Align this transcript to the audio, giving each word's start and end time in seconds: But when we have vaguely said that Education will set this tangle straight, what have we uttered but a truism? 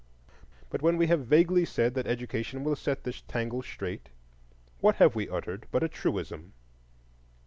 But 0.71 0.81
when 0.81 0.97
we 0.97 1.05
have 1.05 1.27
vaguely 1.27 1.63
said 1.63 1.93
that 1.93 2.07
Education 2.07 2.63
will 2.63 2.75
set 2.75 3.03
this 3.03 3.21
tangle 3.21 3.61
straight, 3.61 4.09
what 4.79 4.95
have 4.95 5.13
we 5.13 5.29
uttered 5.29 5.67
but 5.71 5.83
a 5.83 5.87
truism? 5.87 6.53